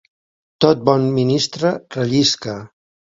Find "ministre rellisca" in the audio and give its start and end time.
1.19-2.57